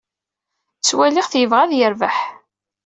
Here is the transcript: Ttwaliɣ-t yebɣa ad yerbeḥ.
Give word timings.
Ttwaliɣ-t 0.79 1.33
yebɣa 1.39 1.61
ad 1.63 1.71
yerbeḥ. 1.75 2.17